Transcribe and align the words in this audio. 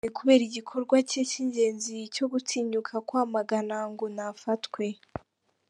None 0.03 0.15
kubera 0.17 0.43
igikorwa 0.49 0.95
cye 1.09 1.21
cy’ingenzi 1.29 1.95
cyogutinyuka 2.13 2.93
kumwamagana 3.07 3.77
ngo 3.91 4.05
ni 4.15 4.21
afatwe! 4.29 4.85